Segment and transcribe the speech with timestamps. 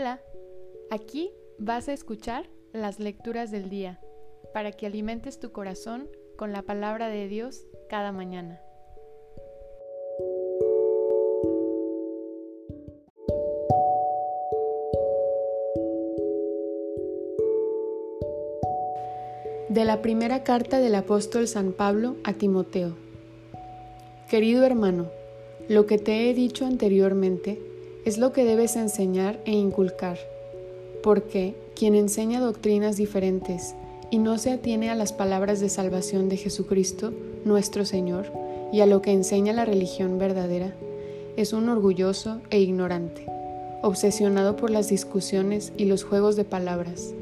[0.00, 0.20] Hola,
[0.90, 3.98] aquí vas a escuchar las lecturas del día
[4.54, 8.60] para que alimentes tu corazón con la palabra de Dios cada mañana.
[19.68, 22.96] De la primera carta del apóstol San Pablo a Timoteo.
[24.30, 25.10] Querido hermano,
[25.68, 27.67] lo que te he dicho anteriormente
[28.08, 30.18] es lo que debes enseñar e inculcar,
[31.02, 33.74] porque quien enseña doctrinas diferentes
[34.10, 37.12] y no se atiene a las palabras de salvación de Jesucristo,
[37.44, 38.32] nuestro Señor,
[38.72, 40.74] y a lo que enseña la religión verdadera,
[41.36, 43.26] es un orgulloso e ignorante,
[43.82, 47.12] obsesionado por las discusiones y los juegos de palabras.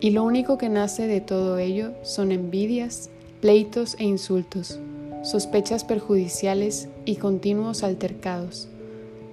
[0.00, 3.08] Y lo único que nace de todo ello son envidias,
[3.40, 4.78] pleitos e insultos,
[5.22, 8.68] sospechas perjudiciales y continuos altercados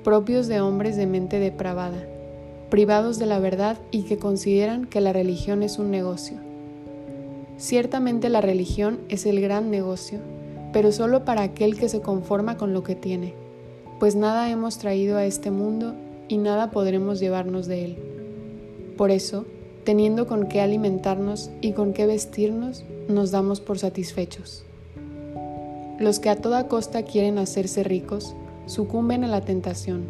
[0.03, 2.03] propios de hombres de mente depravada,
[2.69, 6.38] privados de la verdad y que consideran que la religión es un negocio.
[7.57, 10.19] Ciertamente la religión es el gran negocio,
[10.73, 13.35] pero solo para aquel que se conforma con lo que tiene,
[13.99, 15.94] pues nada hemos traído a este mundo
[16.27, 17.97] y nada podremos llevarnos de él.
[18.97, 19.45] Por eso,
[19.83, 24.63] teniendo con qué alimentarnos y con qué vestirnos, nos damos por satisfechos.
[25.99, 28.35] Los que a toda costa quieren hacerse ricos,
[28.66, 30.06] sucumben a la tentación,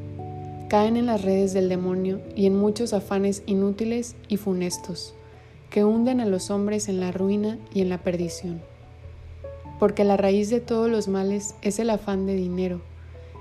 [0.70, 5.14] caen en las redes del demonio y en muchos afanes inútiles y funestos,
[5.70, 8.62] que hunden a los hombres en la ruina y en la perdición.
[9.80, 12.82] Porque la raíz de todos los males es el afán de dinero,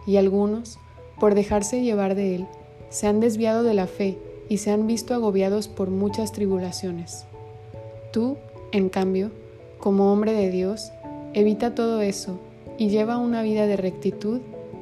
[0.07, 0.79] y algunos,
[1.19, 2.47] por dejarse llevar de él,
[2.89, 7.27] se han desviado de la fe y se han visto agobiados por muchas tribulaciones.
[8.13, 8.37] Tú,
[8.73, 9.31] en cambio,
[9.79, 10.91] como hombre de Dios,
[11.33, 12.41] evita todo eso
[12.77, 14.41] y lleva una vida de rectitud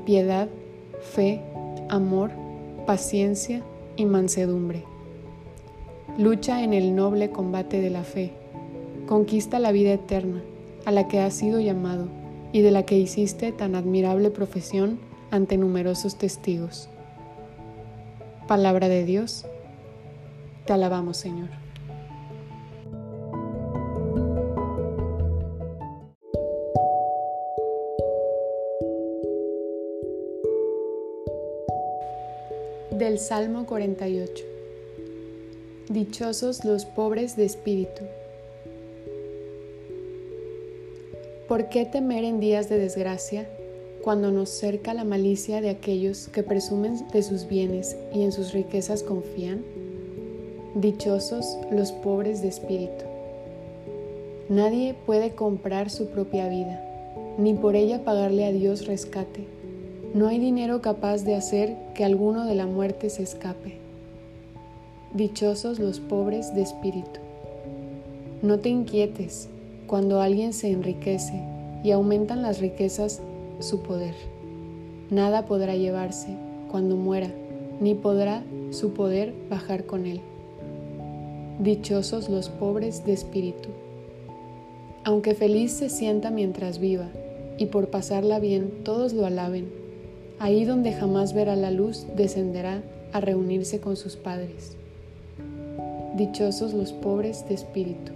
[0.08, 0.48] piedad,
[1.02, 1.42] fe,
[1.90, 2.30] amor,
[2.86, 3.62] paciencia
[3.94, 4.84] y mansedumbre.
[6.16, 8.32] Lucha en el noble combate de la fe.
[9.06, 10.42] Conquista la vida eterna,
[10.86, 12.08] a la que has sido llamado
[12.52, 14.98] y de la que hiciste tan admirable profesión
[15.30, 16.88] ante numerosos testigos.
[18.46, 19.44] Palabra de Dios.
[20.64, 21.50] Te alabamos, Señor.
[32.98, 34.44] Del Salmo 48.
[35.88, 38.02] Dichosos los pobres de espíritu.
[41.46, 43.48] ¿Por qué temer en días de desgracia
[44.02, 48.52] cuando nos cerca la malicia de aquellos que presumen de sus bienes y en sus
[48.52, 49.64] riquezas confían?
[50.74, 53.04] Dichosos los pobres de espíritu.
[54.48, 56.82] Nadie puede comprar su propia vida,
[57.38, 59.57] ni por ella pagarle a Dios rescate
[60.14, 63.76] no hay dinero capaz de hacer que alguno de la muerte se escape.
[65.12, 67.20] Dichosos los pobres de espíritu.
[68.40, 69.48] No te inquietes
[69.86, 71.42] cuando alguien se enriquece
[71.84, 73.20] y aumentan las riquezas
[73.60, 74.14] su poder.
[75.10, 76.28] Nada podrá llevarse
[76.70, 77.30] cuando muera,
[77.80, 80.20] ni podrá su poder bajar con él.
[81.58, 83.68] Dichosos los pobres de espíritu.
[85.04, 87.08] Aunque feliz se sienta mientras viva,
[87.58, 89.87] y por pasarla bien todos lo alaben,
[90.38, 92.82] ahí donde jamás verá la luz, descenderá
[93.12, 94.76] a reunirse con sus padres.
[96.16, 98.12] Dichosos los pobres de espíritu.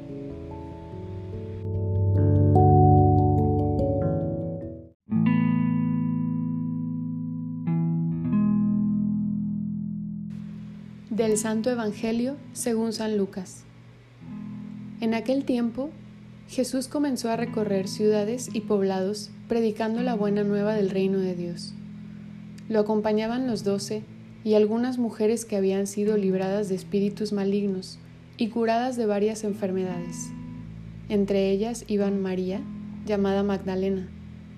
[11.10, 13.65] Del Santo Evangelio según San Lucas.
[15.00, 15.91] En aquel tiempo,
[16.49, 21.75] Jesús comenzó a recorrer ciudades y poblados predicando la buena nueva del reino de Dios
[22.68, 24.02] lo acompañaban los doce
[24.44, 27.98] y algunas mujeres que habían sido libradas de espíritus malignos
[28.36, 30.30] y curadas de varias enfermedades.
[31.08, 32.60] Entre ellas iban María,
[33.06, 34.08] llamada Magdalena,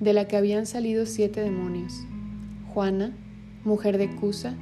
[0.00, 2.00] de la que habían salido siete demonios,
[2.72, 3.12] Juana,
[3.64, 4.54] mujer de Cusa,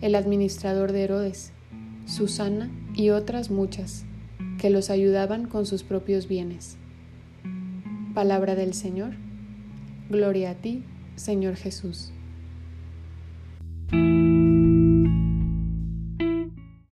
[0.00, 1.52] el administrador de Herodes,
[2.06, 4.04] Susana y otras muchas,
[4.58, 6.76] que los ayudaban con sus propios bienes.
[8.14, 9.14] Palabra del Señor.
[10.10, 10.84] Gloria a ti,
[11.16, 12.13] Señor Jesús.